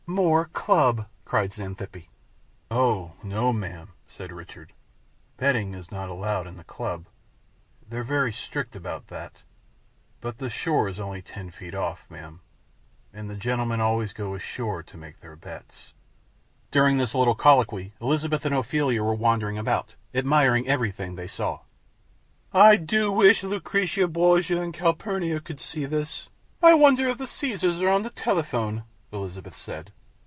[0.07, 2.09] "More club!" cried Xanthippe.
[2.69, 4.73] "Oh no, ma'am," said Richard.
[5.37, 7.05] "Betting is not allowed in the club;
[7.87, 9.43] they're very strict about that.
[10.19, 12.41] But the shore is only ten feet off, ma'am,
[13.13, 15.93] and the gentlemen always go ashore and make their bets."
[16.71, 21.61] During this little colloquy Elizabeth and Ophelia were wandering about, admiring everything they saw.
[22.51, 26.27] "I do wish Lucretia Borgia and Calpurnia could see this.
[26.61, 28.83] I wonder if the Caesars are on the telephone,"
[29.13, 29.93] Elizabeth said.